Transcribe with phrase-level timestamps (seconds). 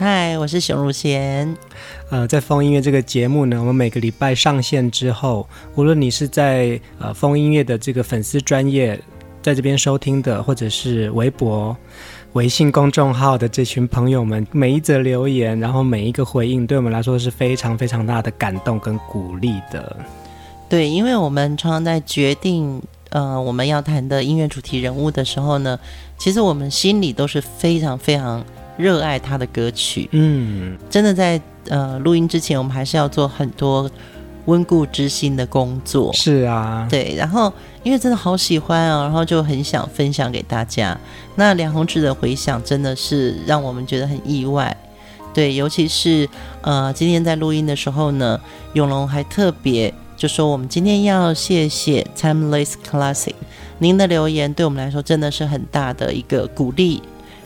[0.00, 1.54] 嗨，我是熊汝贤。
[2.08, 8.98] 呃，在风音乐这个节目呢，我们每个礼拜上线之后，无论你是在呃风音乐的这个粉丝专业
[9.42, 11.76] 在这边收听的，或者是微博、
[12.32, 19.94] 微信公众号的这群朋友们，每一则留言，然后每一个回应，对我们来说是非常非常大的感动跟鼓励的。
[20.66, 22.80] 对，因为我们常常在决定。
[23.10, 25.76] 呃，我们要谈的音乐主题人物的时候呢，
[26.16, 28.44] 其实我们心里都是非常非常
[28.80, 30.08] 热爱他的歌曲。
[30.12, 33.88] 嗯，真的在呃录音之前，我们还是要做很多
[34.46, 36.12] 温故知新的工作。
[36.14, 37.14] 是啊，对。
[37.16, 40.98] 然后因为真的好喜欢啊，然后就很想分享给大家。
[41.36, 44.76] 那梁弘志的回响真的是让我们觉得很意外。
[45.32, 46.28] 对，尤其是
[46.62, 48.40] 呃今天在录音的时候呢，
[48.72, 49.92] 永龙还特别。
[50.16, 53.32] 就说我们今天要谢谢 Timeless Classic，
[53.78, 57.00] 您的留言对我们来说真的是很大的一个鼓励，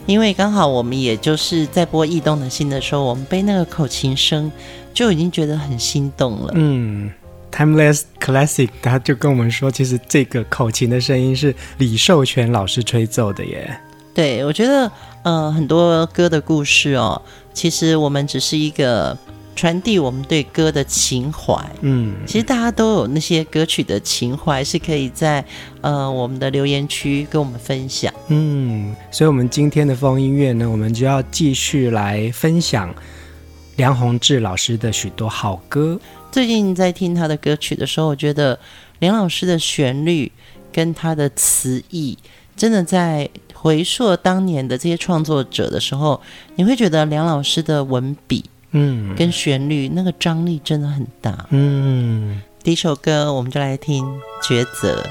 [0.05, 4.51] 因为刚好我们也就是在播《异动的心》的时候，我们被那个口琴声
[4.93, 6.51] 就已经觉得很心动了。
[6.55, 7.11] 嗯
[7.51, 13.79] ，Timeless Classic，他就跟我们说，其实这个口琴的声音是李寿全老师吹奏的耶。
[14.13, 14.91] 对，我觉得
[15.23, 17.21] 呃很多歌的故事哦，
[17.53, 19.17] 其实我们只是一个。
[19.55, 25.43] 传递我们对歌的情怀，嗯，其实大家都有那些歌曲的情怀，是可以在
[25.79, 32.93] 呃我们的留言区跟我们分享，嗯，所以，我们今天的风音乐呢，我们就要继续来分享
[33.77, 35.97] 梁宏志老师的许多好歌。
[36.31, 38.59] 最近在听他的歌曲的时候，我觉得
[38.99, 40.29] 梁老师的旋律
[40.73, 42.17] 跟他的词意，
[42.57, 46.21] 真的在回溯当年的这些创作者的时候，
[46.57, 48.43] 你会觉得梁老师的文笔。
[48.77, 51.47] 嗯，跟旋律那个张力真的很大。
[51.49, 54.03] 嗯，第一首歌我们就来听
[54.43, 55.01] 《抉择》。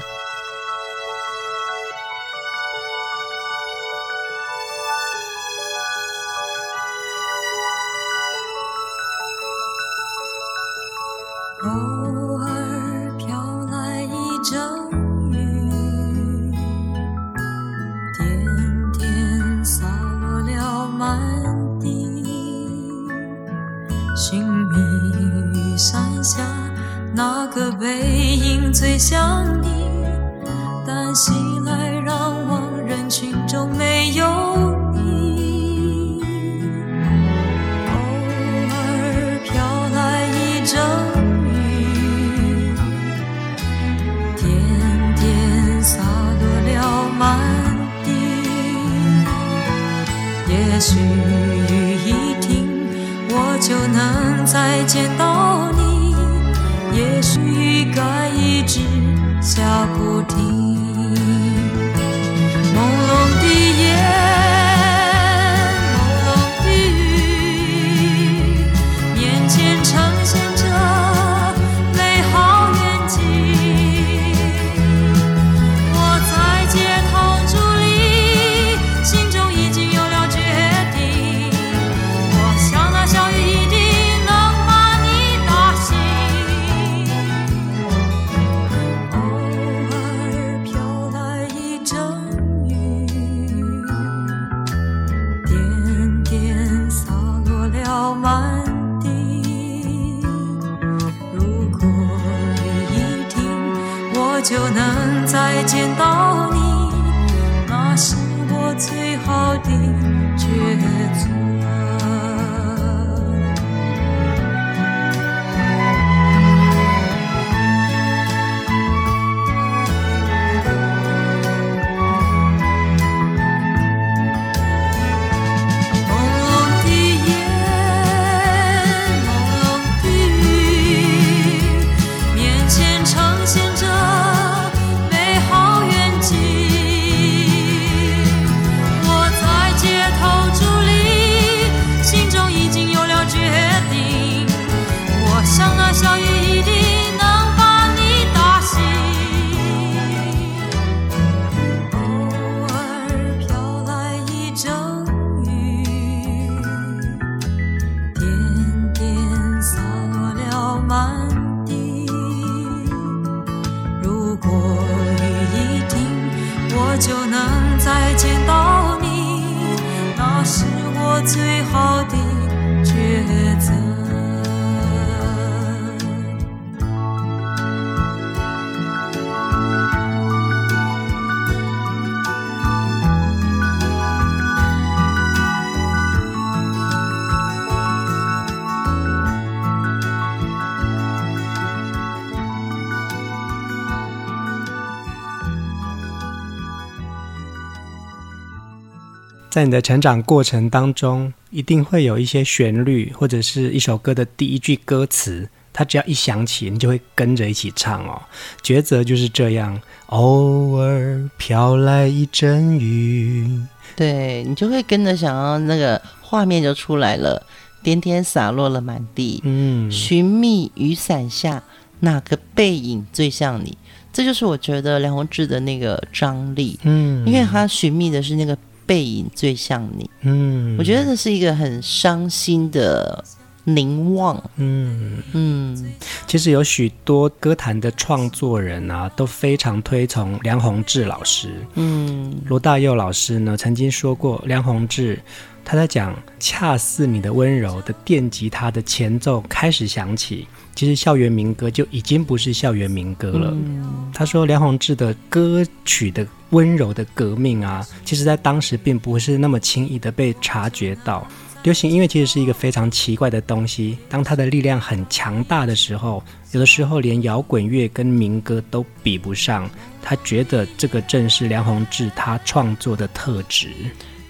[199.55, 208.21] 在你的成长过程当中，一定会有一些旋律，或者是一首歌的第一句歌词，它只要一响起，你就会跟着一起唱哦。
[208.61, 213.61] 抉择就是这样，偶尔飘来一阵雨，
[213.95, 217.41] 对，你就会跟着想要那个画面就出来了，
[217.81, 221.63] 点点洒落了满地，嗯，寻觅雨伞下
[222.01, 223.77] 哪个背影最像你？
[224.11, 228.57] 这就是我觉得梁弘志的那个张力，嗯，因为他寻觅的是那个。
[228.85, 233.23] 背影最像你，嗯，我觉得这是一个很伤心的
[233.63, 235.23] 凝望，嗯。
[235.33, 235.93] 嗯。
[236.35, 245.17] 其实有许多歌坛的创作人啊，都非常推崇梁鸿志老师，嗯，罗大佑老师呢曾经说过，梁鸿志
[245.63, 250.45] 他在讲“恰似你的温柔”的电吉他的前奏开始响起。
[250.75, 253.51] 其实校园民歌就已经不是校园民歌了。
[253.53, 261.25] 嗯、他说梁鸿志的歌曲的温柔的革命啊，其实在当时并不是那么轻易的被察觉到。
[261.65, 269.67] 流行音乐其实是一个非常奇怪的东西，当它的力量很强大的时候，有的时候连摇滚乐跟民歌都比不上。
[269.99, 273.69] 他觉得这个正是梁鸿志他创作的特质。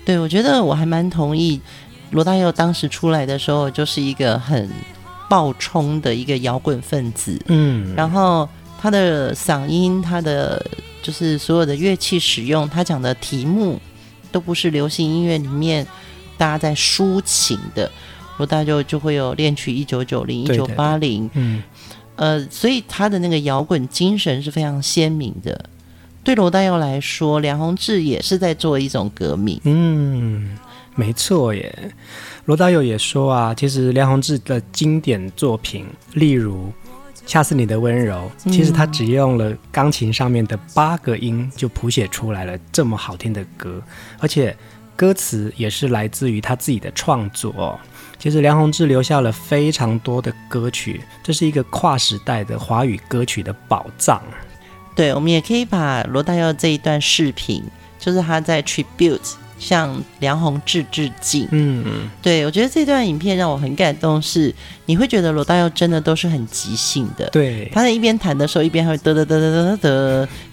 [0.06, 1.60] 对，我觉得我还蛮同意。
[2.12, 4.70] 罗大佑当时出来的时候，就是一个很。
[5.28, 8.48] 爆冲的一个摇滚分子，嗯，然后
[8.80, 10.64] 他的嗓音，他的
[11.02, 13.82] 就是所有的乐器使用，他讲的题目
[14.32, 15.86] 都不是流行音乐里面
[16.38, 17.92] 大家在抒情的，
[18.38, 21.64] 罗大佑就会有恋曲一九九零、一九八零，嗯，
[22.16, 25.70] 呃，所以他的那个摇滚精神是非常鲜明的。
[26.24, 30.58] 对罗大佑来说，梁鸿志也是在做一种革命，嗯，
[30.96, 31.94] 没错耶。
[32.46, 36.66] 罗大佑也说啊，其实梁鸿志的经典作品，例如
[37.28, 43.82] 《恰似你的温柔》，其实他只用了钢琴上面的八个音就谱写出来了这么好听的歌，
[44.20, 44.56] 而且
[44.96, 47.80] 歌词也是来自于他自己的创作。
[48.18, 54.22] 其实梁鸿志留下了非常多的歌曲，这是一个跨时代的华语歌曲的宝藏。
[54.96, 57.64] 对，我们也可以把罗大佑这一段视频，
[58.00, 59.34] 就是他在 tribute。
[59.58, 61.48] 向梁鸿志致敬。
[61.52, 64.54] 嗯嗯，对，我觉得这段影片让我很感动，是
[64.86, 67.30] 你会觉得罗大佑真的都是很即兴的。
[67.30, 69.90] 对，他在一边弹的时候，一边还会嘚嘚嘚嘚嘚嘚。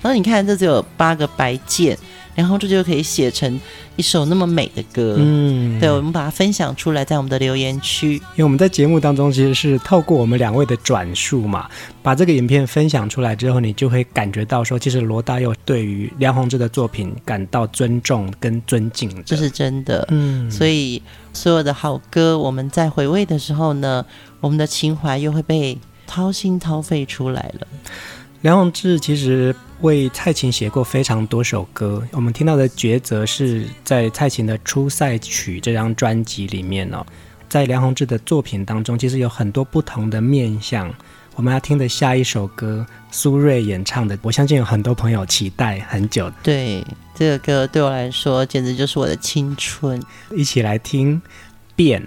[0.00, 1.98] 然后你看，这只有八个白键。
[2.34, 3.60] 然后这就可以写成
[3.96, 8.15] 一首那么美的歌，嗯，对，我们把它分享出来，在我们的留言区。
[8.15, 11.69] 因为我们在节目当中其实是透过我们两位的转述嘛，
[12.03, 20.06] 把这个影片分享出来之后，你就会感觉到说，其实罗大佑对于梁弘志的作品感到尊重跟尊敬，这是真的。
[20.10, 21.03] 嗯，所以
[21.34, 24.05] 所有的好歌，我们在回味的时候呢，
[24.41, 27.67] 我们的情怀又会被掏心掏肺出来了。
[28.43, 37.06] 梁弘志其实为蔡琴写过非常多首歌，我们听到的《抉择》是在蔡琴的《出塞曲》这张专辑里面哦。
[37.49, 40.93] 在梁弘志的作品当中，其实有很多不同的面向。
[41.37, 46.29] 我们要听的下一首歌，苏芮演唱的，我相信有很多朋友期待很久。
[46.43, 46.84] 对，
[47.15, 50.03] 这个歌对我来说简直就是我的青春。
[50.32, 51.15] 一起来听
[51.77, 52.03] 《变》。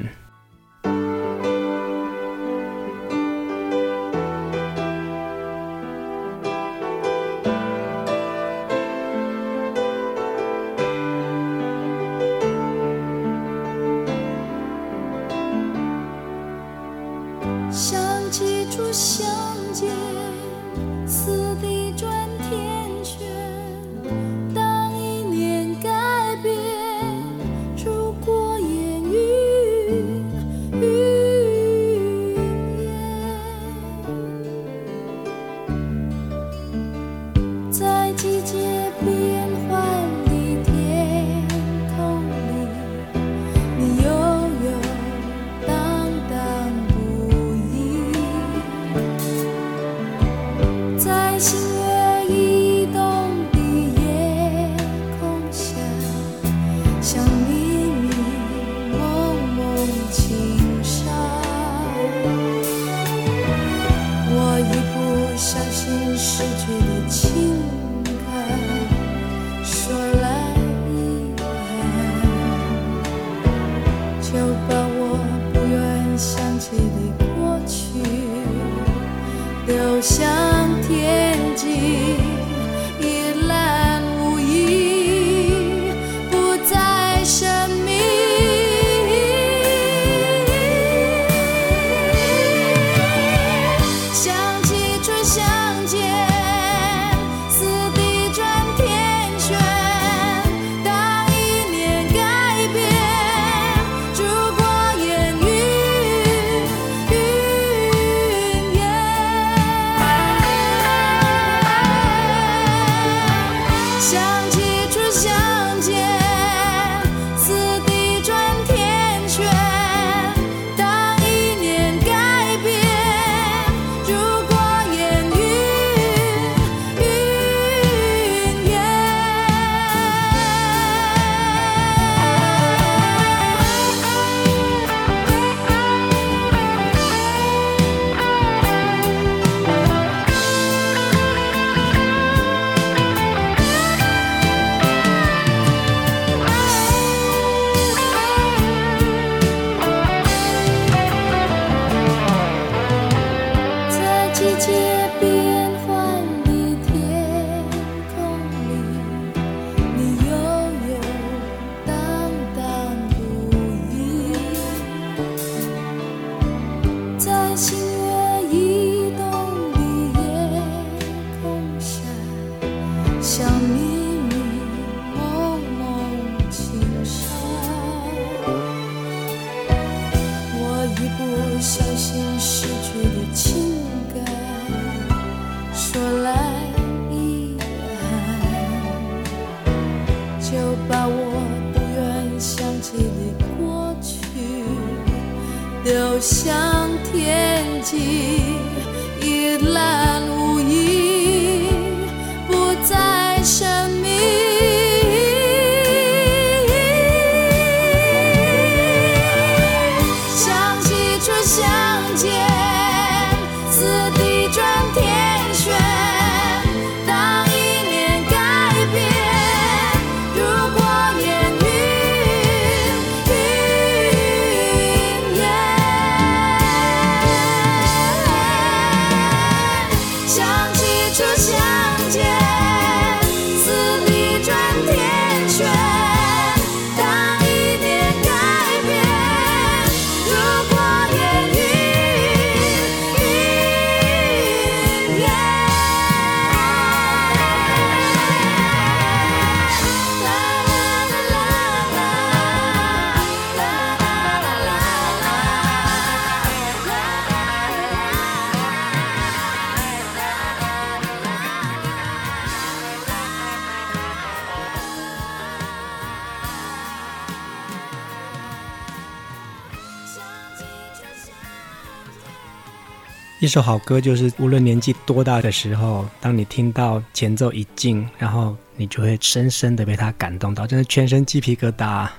[273.46, 282.10] 一首好歌，就是无论年纪多大的时候，当你听到前奏一进，然后你就会深深的被它感动到，真的全身鸡皮疙瘩。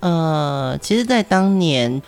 [0.00, 2.02] 呃，其实，在当年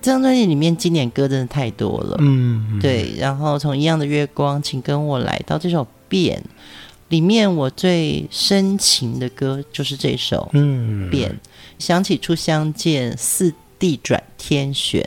[0.00, 2.16] 这张专辑里面，经典歌真的太多了。
[2.20, 3.12] 嗯，对。
[3.18, 6.40] 然后从《一样的月光》，请跟我来到这首《变》
[7.08, 11.28] 里面，我最深情的歌就是这首《嗯，变》。
[11.80, 15.04] 想起初相见，四地转天旋。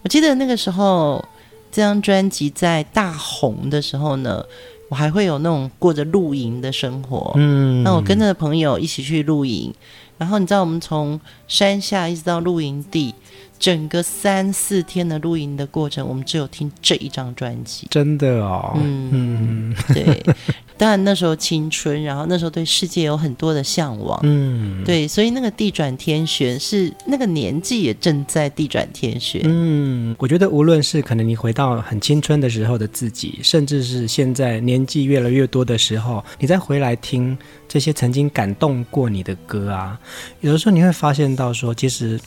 [0.00, 1.22] 我记得那个时候，
[1.70, 4.44] 这张专辑在大红的时候呢，
[4.88, 7.32] 我还会有那种过着露营的生活。
[7.36, 9.72] 嗯，那我跟着朋友一起去露营，
[10.16, 13.14] 然后你知道我们从山下一直到露营地，
[13.58, 17.86] 整个三四天的露营的过程，我们只有听这一张专辑。
[17.90, 20.24] 真的哦，嗯嗯对，
[20.78, 24.18] 当然那时候青春，然后那时候对世界有很多的向往。
[24.22, 29.42] 嗯，对，所以那个地转天旋是那个年纪也正在地转天旋。
[29.44, 39.98] 嗯，我觉得无论是可能你回到很青春的时候的自己，甚至是现在年纪越来越多的时候，你再回来听这些曾经感动过你的歌啊，
[40.40, 42.18] 有的时候你会发现到说，其实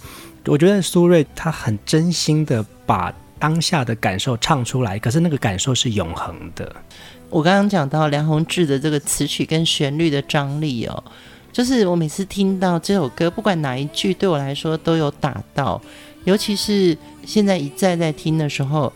[0.45, 6.75] 我觉得苏芮他很真心的把当下的感受唱出来，可是那个感受是永恒的。
[7.31, 11.03] 我刚刚讲到梁鸿志的这个词曲跟旋律的张力哦，
[11.51, 15.81] 就是我每次听到这首歌，不管哪一句对我来说都有打到，
[16.25, 16.95] 尤其是
[17.25, 18.91] 现在一再在听的时候，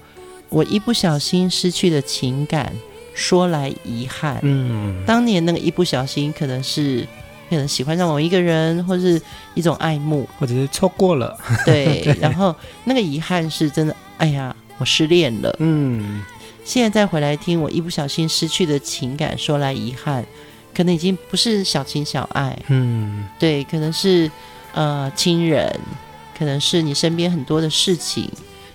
[0.50, 2.74] 我一不小心失去的情感，
[3.14, 4.38] 说来遗憾。
[4.42, 7.08] 嗯，当年那个一不小心，可能是
[7.50, 9.22] 可能喜欢上某一个人，或是
[9.54, 15.56] 一种爱慕，或者是错过了，对， 对然后那个遗憾是真的，哎呀，我失恋了。
[15.60, 16.22] 嗯。
[16.66, 20.26] 现在再回来听，我一不小心失去的情感，说来遗憾，
[20.74, 24.30] 可能已经不是小情小爱，嗯，对，可能是
[24.74, 25.80] 呃亲人，
[26.38, 28.28] 可能是你身边很多的事情，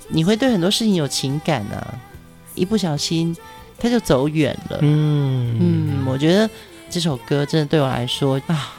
[0.06, 1.98] 你会对很多事情有情感啊，
[2.54, 3.36] 一不小心
[3.76, 5.56] 他就走远了，嗯。
[5.58, 6.48] 嗯，我觉得
[6.88, 8.72] 这首歌真的对我来说啊，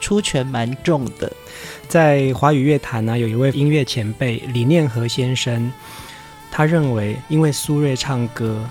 [0.00, 1.30] 出拳蛮重的，
[1.86, 5.70] 在华语乐坛呢，有一位音乐前辈李念和先生。
[6.50, 8.64] 他认为，因为苏芮唱歌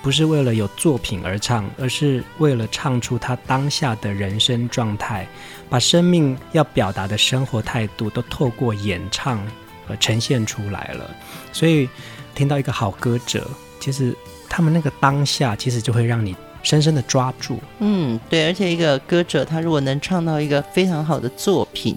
[0.00, 5.26] 不是为了有作品而唱，而是为了唱出他当下的人生状态，
[5.68, 9.40] 把生命要表达的生活态度都透过演唱
[9.88, 11.10] 而呈现出来了。
[11.52, 11.88] 所以，
[12.34, 13.48] 听到一个好歌者，
[13.80, 14.14] 其实
[14.48, 17.58] 他们那个当下，其实就会让你深深的抓住。
[17.78, 21.96] 嗯，对，而且一个歌者，他如果能唱到一个非常好的作品，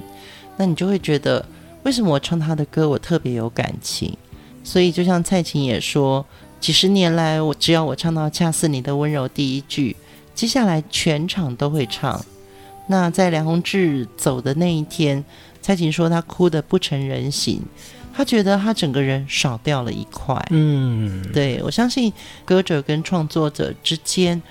[0.58, 1.46] 那你就会觉得，
[1.84, 4.15] 为什么我唱他的歌，我特别有感情。
[4.65, 6.25] 所以，就像蔡琴也说，
[6.60, 9.95] 几十年来，我只要我唱到“恰似你的温柔”第一句，
[10.34, 12.25] 接下来全场都会唱。
[12.88, 15.24] 那在梁鸿志走的那一天，
[15.62, 17.62] 蔡琴说她哭得不成人形，
[18.12, 20.43] 她觉得她整个人少掉了一块。
[20.50, 22.12] 嗯，对，我相信
[22.43, 24.41] 歌者跟创作者之间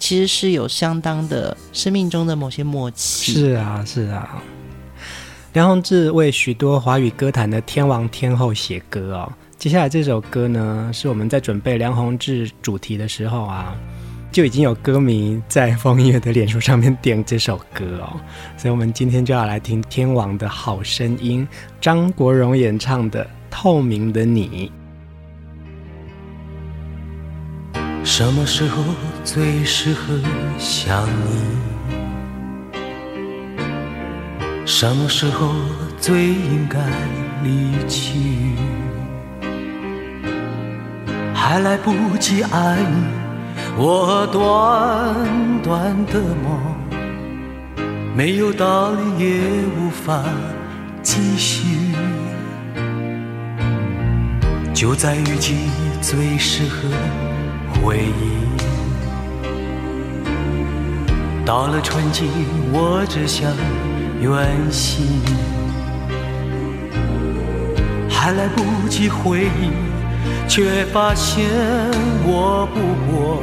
[0.00, 3.32] 其实是有相当的生命中的某些默契。
[3.32, 4.42] 是啊，是啊。
[5.52, 9.32] 梁鸿志为许多华语歌坛的天王天后写歌哦。
[9.60, 13.76] 接下来这首歌呢，是我们在准备梁弘志主题的时候啊，
[14.32, 18.18] 就已经有歌迷在疯音乐的脸书上面点这首歌哦，
[18.56, 21.46] 所以我们今天就要来听天王的好声音，
[21.78, 24.72] 张国荣演唱的《透明的你》。
[28.02, 28.82] 什么时候
[29.24, 30.18] 最适合
[30.58, 31.06] 想
[32.72, 32.80] 你？
[34.64, 35.52] 什么时候
[36.00, 36.80] 最应该
[37.44, 38.18] 离去？
[41.42, 43.06] 还来不及爱你，
[43.76, 45.16] 我短
[45.62, 46.60] 短的梦，
[48.14, 49.40] 没有道理也
[49.76, 50.22] 无法
[51.02, 51.94] 继续。
[54.74, 55.70] 就在雨季
[56.02, 56.88] 最适合
[57.82, 58.60] 回忆，
[61.44, 62.28] 到了春季
[62.70, 63.50] 我只想
[64.20, 65.04] 远行，
[68.10, 69.89] 还来不及回忆。
[70.48, 71.46] 却发现
[72.24, 72.80] 我不
[73.10, 73.42] 过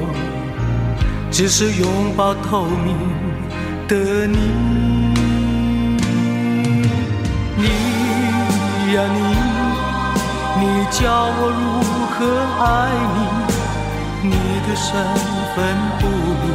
[1.31, 2.95] 只是拥抱透明
[3.87, 3.95] 的
[4.27, 4.37] 你，
[7.55, 7.63] 你
[8.93, 9.19] 呀你，
[10.59, 11.01] 你教
[11.39, 11.61] 我如
[12.13, 12.17] 何
[12.63, 12.65] 爱
[13.15, 14.33] 你，你
[14.67, 14.85] 的身
[15.55, 15.55] 份
[15.99, 16.01] 不
[16.41, 16.45] 明，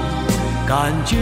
[0.67, 1.17] 感觉。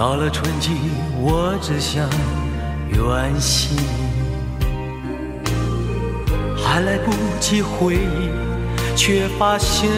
[0.00, 0.70] 到了春季
[1.20, 2.08] 我只想
[2.88, 3.76] 远行，
[6.56, 8.30] 还来不及回忆，
[8.96, 9.90] 却发现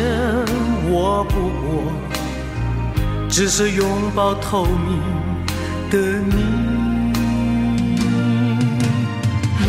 [0.91, 1.85] 我不过
[3.31, 5.01] 只是拥抱透明
[5.89, 6.35] 的你，
[9.61, 9.65] 你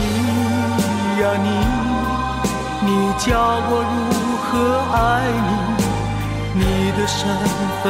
[1.21, 1.47] 呀你。
[2.85, 3.37] 你教
[3.69, 3.95] 我如
[4.41, 4.49] 何
[4.97, 4.97] 爱
[6.55, 7.21] 你，你的身
[7.83, 7.85] 份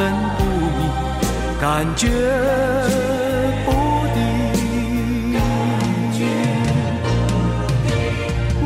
[1.63, 2.09] 感觉
[3.65, 3.71] 不
[4.13, 4.19] 定。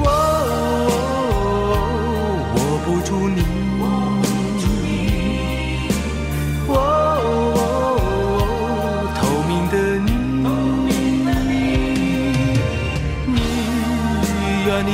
[0.03, 0.07] 哦，
[2.55, 3.39] 握不住你。
[6.69, 6.73] 哦，
[9.13, 10.09] 透明的你。
[13.27, 13.37] 你
[14.67, 14.89] 呀你，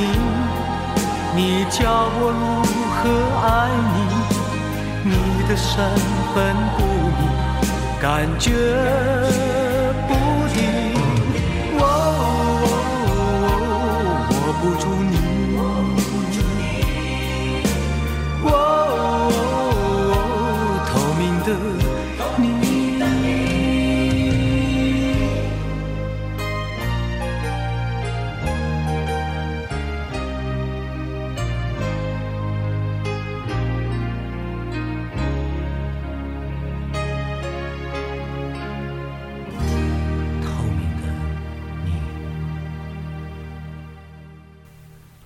[1.34, 1.40] 你
[1.70, 1.80] 叫
[2.20, 2.44] 我如
[3.00, 3.00] 何
[3.46, 3.48] 爱
[3.94, 3.96] 你？
[5.08, 5.10] 你
[5.48, 5.72] 的身
[6.34, 6.36] 份
[6.76, 6.93] 不。
[8.04, 9.33] 感觉。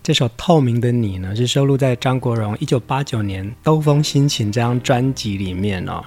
[0.09, 6.03] 这首《透明的你》呢，是收录在张国荣一九八九年《兜风心情》这张专辑里面哦。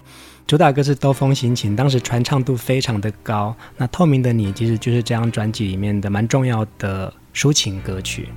[0.47, 3.55] 主打歌是《兜风心情》，当时传唱度非常的高。
[3.77, 8.29] 那《透明的你》其实就是这张专辑里面的蛮重要的抒情歌曲。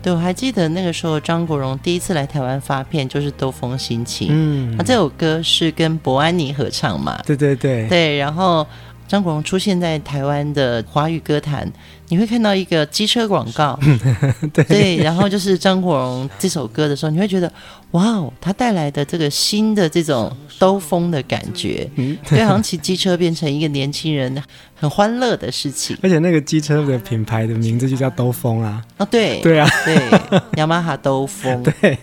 [0.00, 7.20] 对，我还记得那个时候张国荣第一次来台湾发片就是《兜风心情》，嗯，那这首歌是跟伯安妮合唱嘛？
[7.26, 8.66] 对对对，对，然后。
[9.10, 11.68] 张国荣出现在台湾的华语歌坛，
[12.10, 13.76] 你会看到一个机车广告，
[14.54, 17.52] 对，对，然后就是张国荣这首歌的时候，你会觉得
[17.90, 21.90] 哇哦，他带来的这个新的这种兜风的感觉，
[22.28, 24.40] 对，好像骑机车变成一个年轻人
[24.76, 25.98] 很欢乐的事情。
[26.04, 31.98] 而且那个机车的品牌的名字就叫兜风啊，哦，对，对啊，对，雅马哈兜风， 对。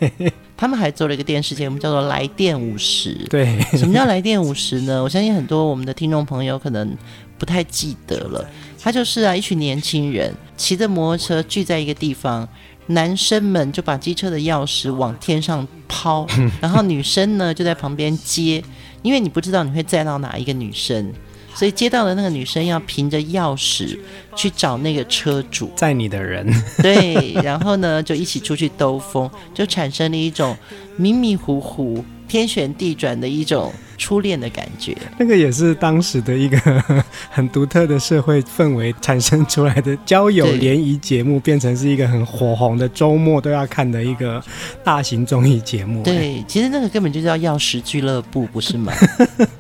[0.58, 3.14] 他们还做了一个电视节目，叫做《来电五十》。
[3.30, 5.04] 对，什么叫来电五十呢？
[5.04, 6.98] 我相信很多我们的听众朋友可能
[7.38, 8.44] 不太记得了。
[8.82, 12.48] 他就是啊，一群年轻人骑着摩托车聚在一个地方，
[12.88, 16.26] 男生们就把机车的钥匙往天上抛，
[16.60, 18.64] 然后女生呢就在旁边接，
[19.04, 21.14] 因为你不知道你会载到哪一个女生。
[21.58, 23.98] 所以接到的那个女生要凭着钥匙
[24.36, 26.48] 去找那个车主，载你的人。
[26.84, 30.56] 对，然后呢就一起出去兜风，就产生了一种
[30.98, 34.96] 迷迷糊糊天旋地转的一种初恋的感觉。
[35.18, 36.60] 那个也是当时的一个
[37.32, 44.40] 很独特的社会氛围产生出来的交友联谊节目，变成是一个很火红的周末都要看的一个
[44.84, 46.04] 大型综艺节目。
[46.04, 48.94] 对，其实那个根本就叫钥匙俱乐部，不是吗？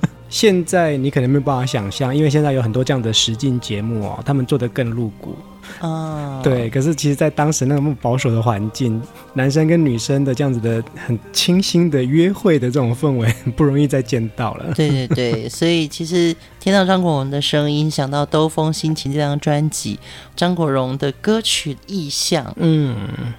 [0.29, 5.35] 现在你可能没有办法想象，因为现在有很多这样的实境节目哦，他们做的更露骨。
[5.81, 9.01] 哦，对，可是其实，在当时那么保守的环境，
[9.33, 14.73] 男生跟女生的这样子的很清新的约会的这种氛围， 不容易再见到了。
[14.73, 19.99] 对对对，所以其实听到张国荣的声音，想到《兜风心情》这张专辑，
[20.37, 22.95] 张国荣的歌曲意象，嗯，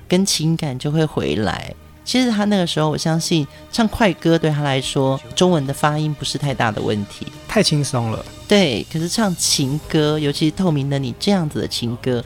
[0.07, 1.75] 跟情感就会回来。
[2.09, 8.25] 其实他那个时候，我相信唱快歌对他来说，中文的发音不是太大的问题，太轻松了。
[8.49, 12.25] 对，可是唱情歌，尤其是《透明的你》这样子的情歌，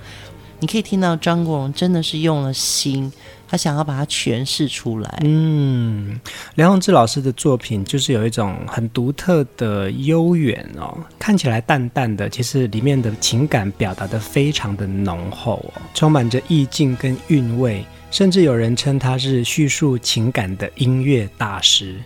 [0.61, 3.12] 你可以听到张国荣真的是用了心，
[3.49, 5.18] 他想要把它诠释出来。
[5.25, 6.21] 嗯，
[6.55, 17.85] 梁鸿志老师的作品就是有一种很独特的悠远哦，看起来淡淡的，其实里面的情感表达的非常的浓厚哦，充满着意境跟韵味。
[18.12, 21.96] 甚至有人称他是叙述情感的音乐大师。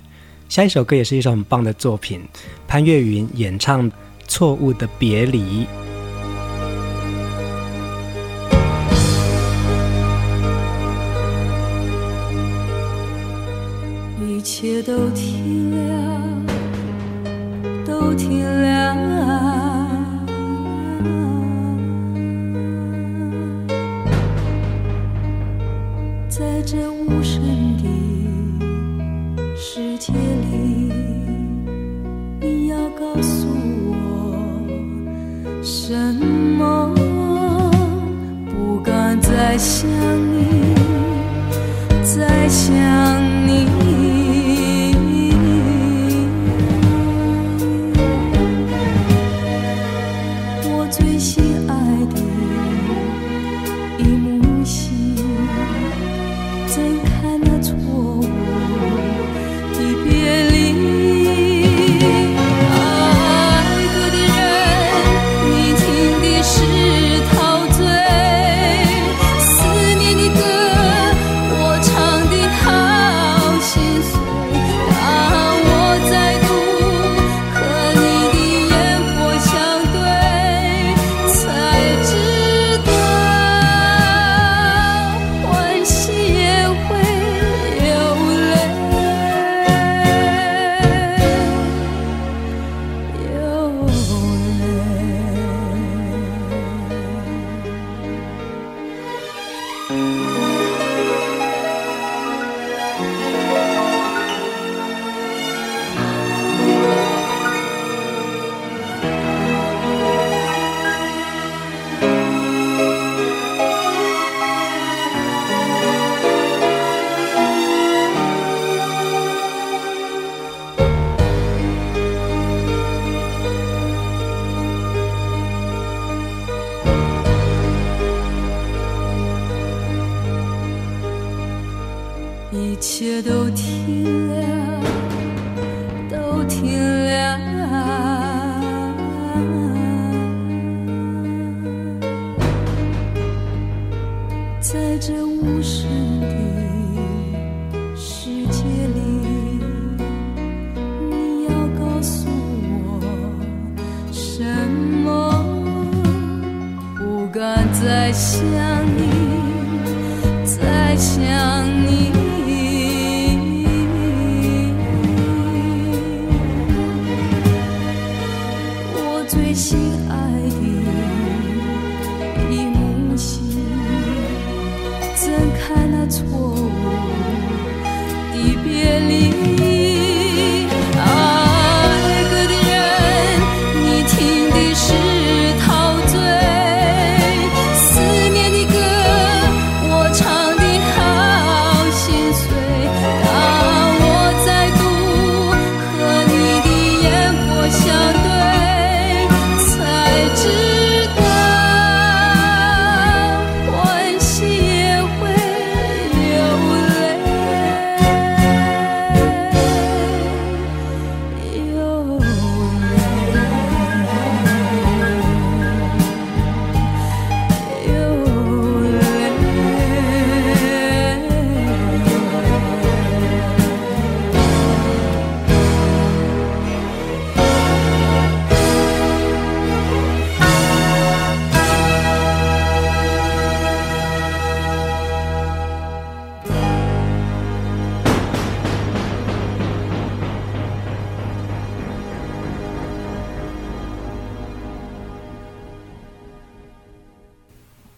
[0.49, 2.23] 下一首歌也是一首很棒的作品，
[2.69, 3.91] 潘越云演唱
[4.29, 5.41] 《错误的别离》。
[14.25, 16.47] 一切都停了，
[17.85, 19.36] 都停了。
[26.69, 27.41] 这无声
[27.77, 27.85] 的
[29.57, 30.93] 世界里，
[32.41, 33.47] 你要告诉
[33.87, 33.95] 我
[35.63, 35.95] 什
[36.59, 36.93] 么？
[38.51, 40.75] 不敢再想你，
[42.03, 42.75] 再想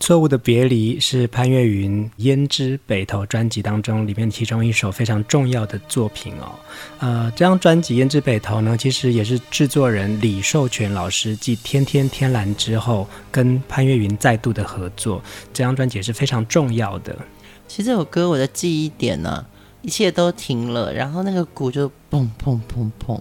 [0.09, 6.59] 错误的别离是潘越云《胭脂北投》专辑当中里面其中一首非常重要的作品哦。
[6.99, 15.23] 呃，这张专辑《胭脂北投》呢，其实也是制作人李寿全老师继《天天天蓝》之后跟潘越云再度的合作。
[15.53, 17.15] 这张专辑也是非常重要的。
[17.67, 19.47] 其实这首歌我的记忆点呢、啊，
[19.83, 23.21] 一切都停了，然后那个鼓就砰砰砰砰，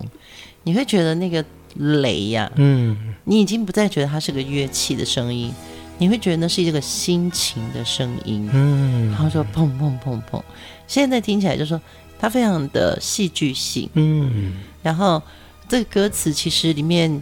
[0.64, 1.44] 你会觉得那个
[1.76, 5.54] 雷呀、啊，嗯，你已经不再觉得它是个乐器的声音。
[6.00, 10.40] 你会觉得那是一个心情的声音，嗯，然后说砰砰砰砰，
[10.88, 11.82] 现在听起来就说
[12.20, 15.22] 它非常的戏剧性，嗯，然后
[15.68, 17.22] 这个歌词其实里面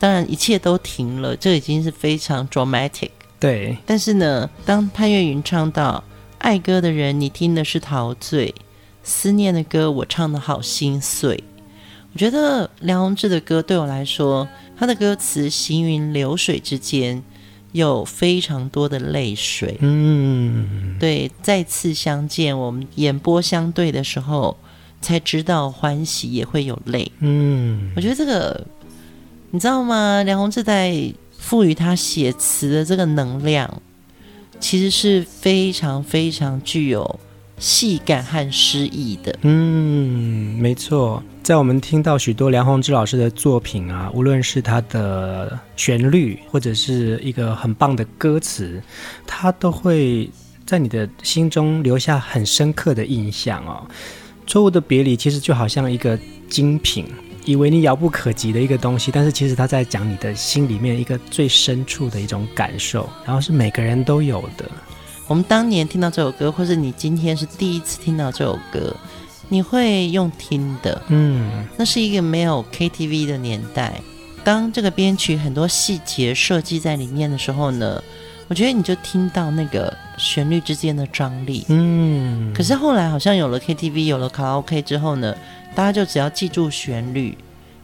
[0.00, 3.76] 当然一切都停了，这已经是非常 dramatic，对。
[3.86, 6.02] 但是呢，当潘越云唱到
[6.38, 8.52] 爱歌的人，你听的是陶醉，
[9.04, 11.44] 思念的歌我唱的好心碎，
[12.12, 17.22] 我觉得梁弘志的歌对我来说，他的歌词行云流水之间。
[17.72, 24.56] 有非常多的泪水，嗯，对，再次相见，我们眼波相对的时候，
[25.00, 28.66] 才知道欢喜也会有泪，嗯，我觉得这个
[29.50, 30.22] 你知道吗？
[30.22, 33.82] 梁鸿志在赋予他写词的这个能量，
[34.60, 37.18] 其实是非常非常具有
[37.58, 41.22] 戏感和诗意的，嗯，没错。
[41.42, 48.80] 在我们听到许多梁鸿志老师的作品啊，无论是他的旋律，或者是一个很棒的歌词，
[49.26, 50.30] 他都会
[50.64, 53.84] 在你的心中留下很深刻的印象哦。
[54.46, 56.16] 错误的别离其实就好像一个
[56.48, 57.06] 精品，
[57.44, 64.70] 以为你遥不可及的一个东西，但是其实他在讲你的心里面一个最深处的一种感受，然后是每个人都有的。
[65.26, 68.94] 我们当年听到这首歌，或是你今天是第一次听到这首歌。
[69.52, 74.00] 你会用听的，嗯，那是一个没有 KTV 的年代。
[74.42, 78.02] 当这个编曲很多细节设计在里面的时候呢，
[78.48, 82.50] 我觉得你就听到那个旋律之间的张力，嗯。
[82.54, 85.36] 可是后来好像有了 KTV，有了卡拉 OK 之后呢，
[85.74, 87.36] 大家就只要记住旋律，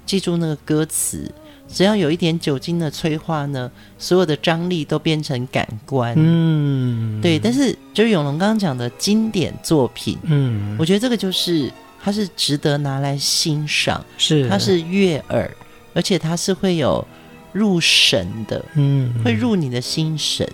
[0.07, 1.31] 记住那个歌词。
[1.71, 6.15] 只要有一点酒精的催化呢，所有的张力都变成感官。
[6.17, 7.39] 嗯，对。
[7.39, 11.71] 但是就是永龙刚刚讲的经典作品，嗯，我觉得这个就是
[12.03, 15.51] 它是值得拿来欣赏，是它是悦耳，
[15.93, 17.07] 而且它是会有
[17.53, 20.49] 入神的，嗯，会入你的心神。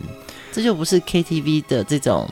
[0.51, 2.29] 这就不是 KTV 的这种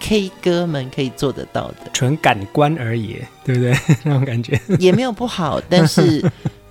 [0.00, 3.74] K 歌们可以做得到的，纯感官而已，对不对？
[4.04, 6.22] 那种感觉也没有不好，但是。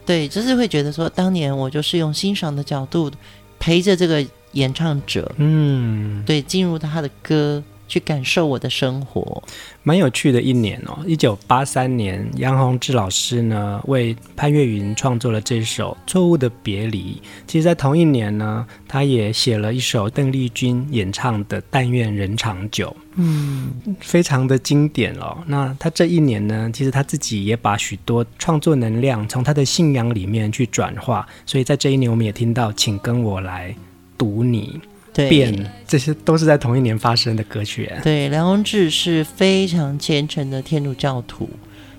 [0.08, 3.12] 对，就是会觉得说，当年我就是用欣赏的角度
[3.60, 9.41] 陪着这个演唱者，嗯，对，进入他的歌，去感受我的生活，
[9.84, 11.00] 蛮有趣的一年哦。
[11.06, 17.21] 一九八三年，杨洪志老师呢为潘越云创作了这首《错误的别离》。
[17.47, 22.88] 其实，在同一年呢，他也写了一首邓丽君演唱的《但愿人长久》。
[23.19, 25.38] 嗯，非常的经典哦。
[25.47, 33.76] 那他这一年呢，其实他自己也把许多创作能量从他的信仰里面去转化，所以在这一年，我们也听到《请跟我来
[34.17, 34.96] 读你》对
[35.30, 37.91] 变，这些都是在同一年发生的歌曲。
[38.03, 41.49] 对，梁弘志是非常虔诚的天主教徒。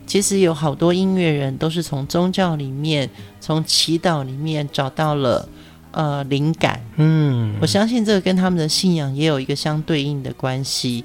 [0.07, 5.49] 其实有好多音乐人都是从宗教里面、从祈祷里面找到了。
[5.91, 11.03] 呃，灵感，嗯，我相信这个跟他们的信仰也有一个相对应的关系。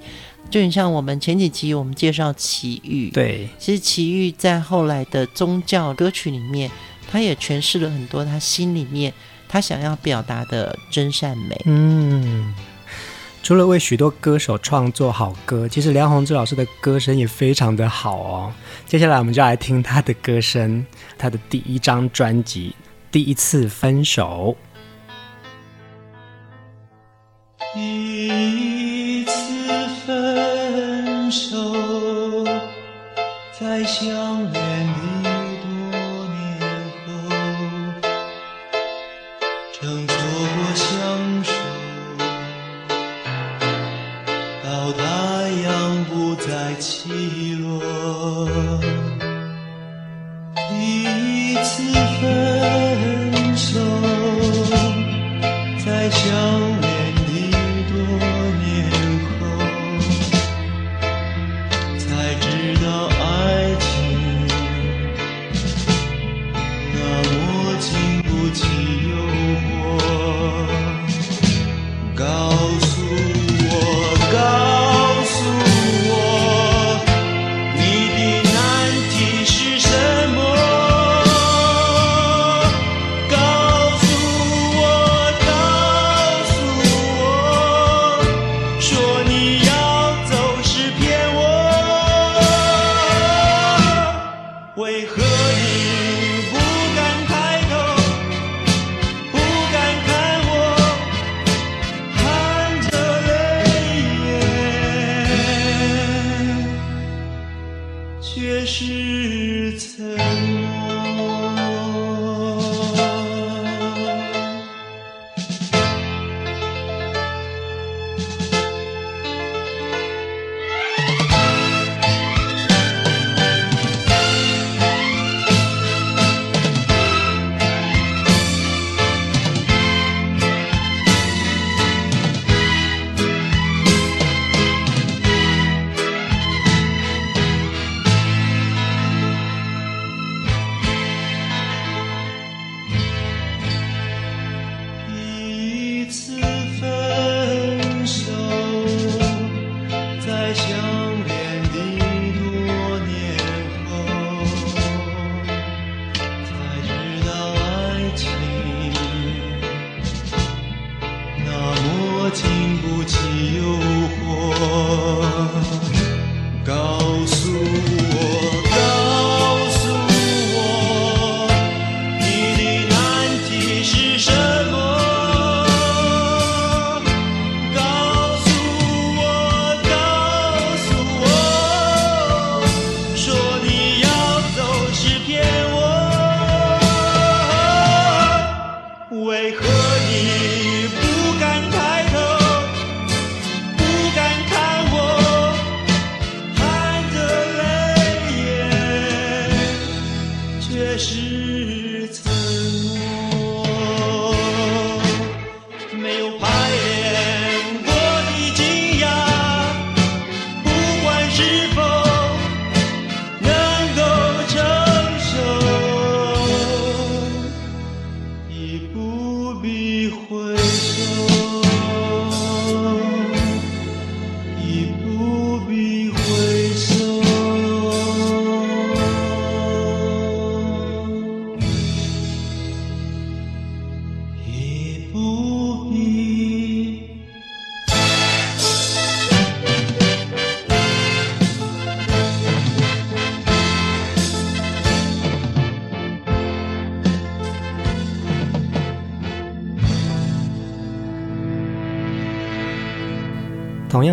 [0.52, 6.70] 就你像我们前几集我们介绍奇遇，对，其实奇遇在后来的宗教歌曲里面，
[7.10, 9.12] 他也诠释了很多他心里面
[9.54, 11.56] 他想要表达的真善美。
[11.66, 12.56] 嗯，
[13.44, 18.52] 除了为许多歌手创作好歌，其实梁鸿志老师的歌声也非常的好哦。
[18.88, 20.84] 接下来我们就来听他的歌声，
[21.20, 22.76] 他的第一张专辑
[23.12, 24.58] 《第一次分手》。
[27.76, 29.34] 第一次
[30.08, 32.44] 分手，
[33.60, 34.93] 在相恋
[55.86, 56.93] 在相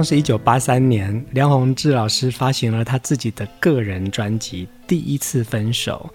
[0.03, 6.11] 是一九八三年，梁鸿志老师发行了他自己的个人专辑《第一次分手》。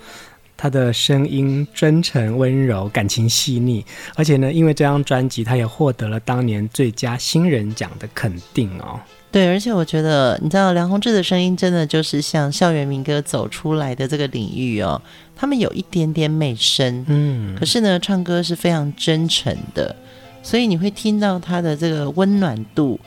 [0.57, 8.97] 他的声音真诚温柔，感情细腻，而且呢，因为这张专辑，他也获得了当年最佳新人奖的肯定哦。
[9.29, 14.99] 对，而且我觉得，你知道梁鸿志的声音真的就是像校园民歌走出来的这个领域哦，
[15.35, 19.93] 他们有一点点美声，嗯，可是呢，唱歌是非常真诚的，
[20.41, 22.97] 所以你会听到他的这个温暖度，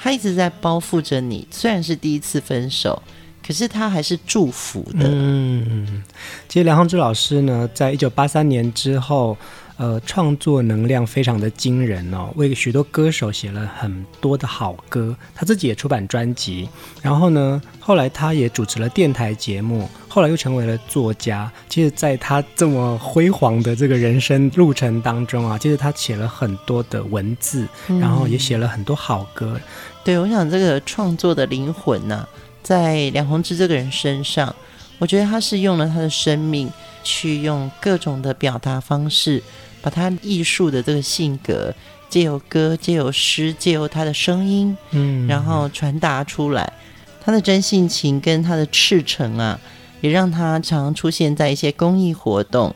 [0.00, 1.46] 他一直在包覆着你。
[1.50, 3.02] 虽然是第一次分手，
[3.44, 5.00] 可是他还是祝福的。
[5.02, 6.02] 嗯，
[6.48, 9.36] 其实梁鸿志老师呢，在一九八三年之后，
[9.78, 16.68] 呃，创作能量非常的惊人哦，为许多歌手写了很多的好歌，他自己也出版专辑，
[17.00, 21.48] 然后呢，后来他也主持了电台节目，后来又成为了作家。
[21.68, 27.64] 其实，在他这么辉煌的这个人生路程当中啊，其实他写了很多的文字，
[28.00, 29.52] 然后也写了很多好歌。
[29.54, 29.60] 嗯、
[30.02, 32.28] 对，我想这个创作的灵魂呢、啊，
[32.64, 34.52] 在梁弘志这个人身上，
[34.98, 36.68] 我觉得他是用了他的生命，
[37.04, 39.40] 去用各种的表达方式。
[39.80, 41.74] 把他艺术的这个性格，
[42.08, 46.72] 借由歌，借由诗，借由他的声音，嗯，然后传达出来。
[47.20, 49.60] 他的真性情跟他的赤诚啊，
[50.00, 52.74] 也让他常常出现在一些公益活动。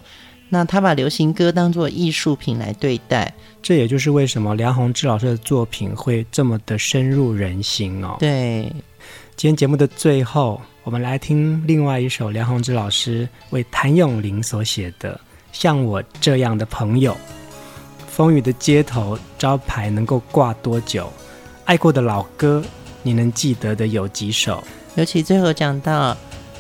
[0.51, 3.33] 那他把流行歌当作艺术品来对待，
[3.63, 8.17] 这也就是为什么梁鸿志老师的作品会这么的深入人心哦。
[8.21, 8.71] 对，
[9.35, 15.19] 今天节目的最后，我们来听另外一首梁鸿志老师为谭咏麟所写的。
[15.53, 17.17] 像我这样的朋友，
[18.09, 21.13] 风雨的街头招牌能够挂多久？
[21.65, 22.63] 爱过的老歌，
[23.03, 24.65] 你能记得的有几首？
[24.97, 26.17] 尤其最后讲到，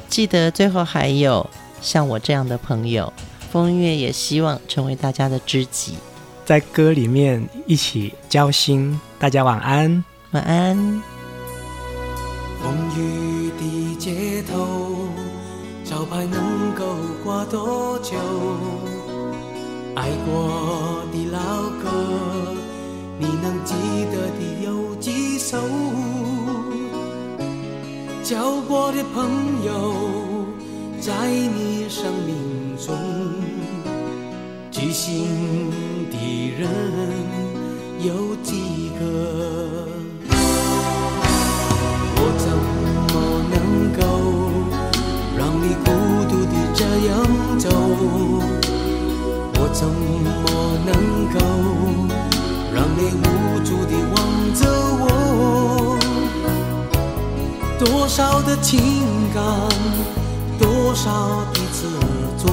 [0.08, 1.48] 记得最后还有
[1.80, 3.12] 像我这样的朋友，
[3.50, 5.94] 风月也希望成为大家的知己，
[6.44, 8.98] 在歌里面一起交心。
[9.18, 10.76] 大家晚安，晚安。
[12.62, 15.21] 风雨的街头。
[15.92, 18.16] 招牌能够挂多久？
[19.94, 21.90] 爱过的老歌，
[23.18, 23.74] 你能记
[24.10, 25.58] 得的有几首？
[28.22, 29.92] 交过的朋友，
[30.98, 32.96] 在你生命中，
[34.70, 35.28] 知心
[36.10, 36.16] 的
[36.58, 36.70] 人
[49.82, 49.98] 怎么
[50.86, 50.92] 能
[51.32, 51.36] 够
[52.72, 53.24] 让你无
[53.64, 54.16] 助地望
[54.54, 54.60] 着
[55.00, 55.98] 我？
[57.80, 58.78] 多少的情
[59.34, 59.42] 感，
[60.56, 61.10] 多少
[61.52, 61.88] 的自
[62.38, 62.46] 尊，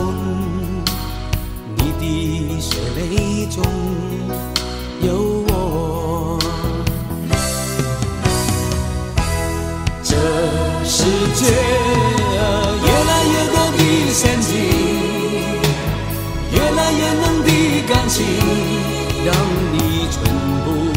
[1.75, 2.67] 你的血
[2.97, 3.61] 泪中
[5.01, 6.39] 有我。
[10.01, 10.15] 这
[10.83, 11.05] 世
[11.35, 11.45] 界
[12.81, 13.79] 越来越多的
[14.11, 14.78] 陷阱。
[18.09, 18.25] 情，
[19.23, 19.35] 让
[19.71, 20.23] 你全
[20.65, 20.88] 部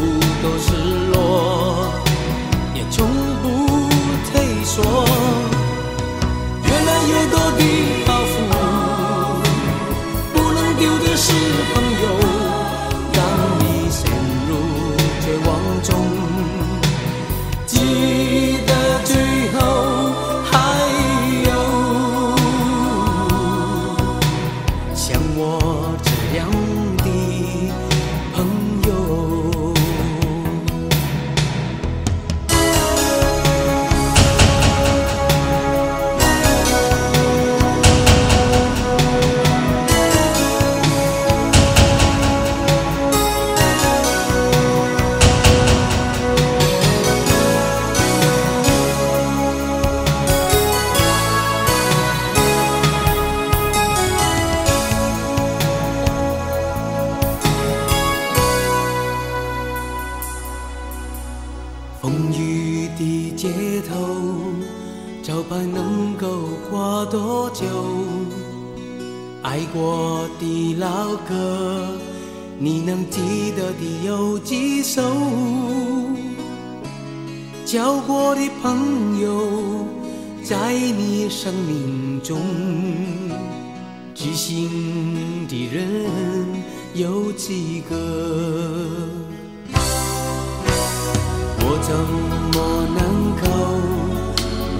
[91.93, 92.57] 怎么
[92.95, 93.01] 能
[93.39, 93.45] 够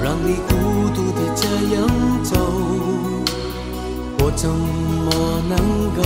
[0.01, 0.51] 让你孤
[0.95, 1.45] 独的这
[1.75, 1.77] 样
[2.23, 2.33] 走？
[4.17, 5.07] 我怎么
[5.47, 5.55] 能
[5.93, 6.01] 够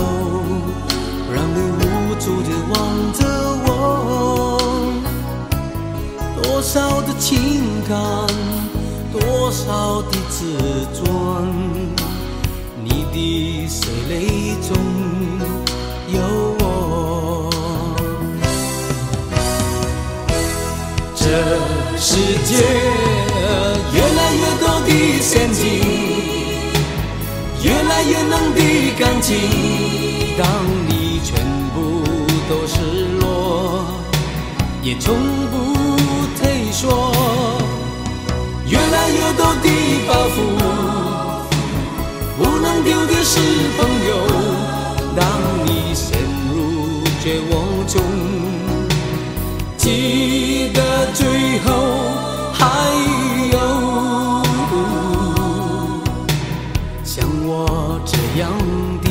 [1.33, 1.81] 让你无
[2.19, 2.75] 助的望
[3.13, 3.19] 着
[3.63, 3.71] 我？
[6.43, 7.25] 多少的情
[7.87, 7.95] 感，
[9.13, 10.59] 多少的自
[10.93, 11.05] 尊，
[12.83, 14.75] 你的血泪中
[21.37, 21.43] 这
[21.99, 22.15] 世
[22.45, 22.55] 界
[23.93, 24.89] 越来越多的
[25.21, 25.63] 陷阱，
[27.61, 28.59] 越来越浓的
[28.97, 29.37] 感情。
[30.35, 30.47] 当
[30.87, 31.35] 你全
[31.75, 32.01] 部
[32.49, 32.79] 都失
[33.19, 33.85] 落，
[34.81, 35.15] 也从
[35.51, 35.55] 不
[36.39, 37.13] 退缩。
[38.65, 39.69] 越来越多的
[40.07, 40.35] 包袱，
[42.35, 43.39] 不能丢的是
[43.77, 43.79] 朋
[44.09, 44.11] 友。
[45.15, 45.21] 当
[45.67, 46.17] 你陷
[46.51, 48.46] 入绝望中。
[49.87, 50.81] 记得
[51.13, 51.65] 最后
[52.51, 52.65] 还
[53.53, 53.57] 有
[57.05, 58.51] 像我这样
[59.01, 59.07] 的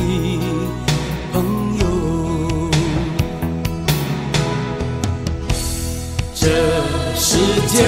[1.33, 1.35] 朋
[1.79, 1.81] 友。
[6.35, 6.45] 这
[7.15, 7.25] 世
[7.65, 7.81] 界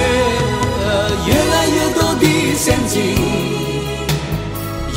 [1.28, 2.26] 越来越多的
[2.56, 2.98] 陷阱，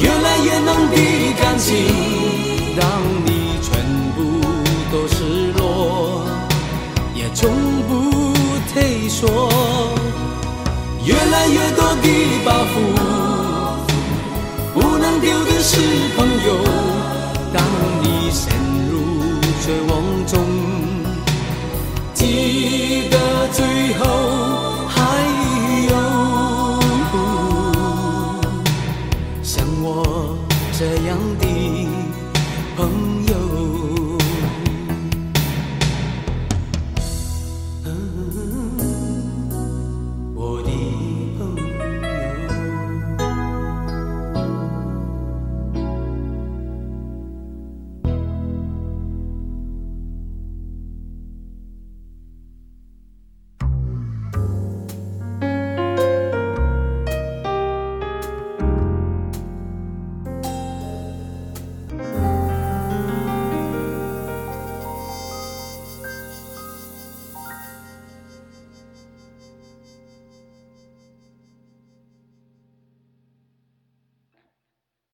[0.01, 0.97] 越来越浓的
[1.39, 1.69] 感情，
[12.03, 12.09] 的
[12.45, 12.75] 包袱，
[14.73, 15.77] 不能丢的是
[16.15, 16.47] 朋友。
[17.53, 17.63] 当
[18.01, 18.53] 你陷
[18.91, 18.93] 入
[19.63, 20.62] 绝望中。